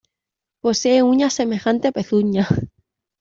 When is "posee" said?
0.63-1.03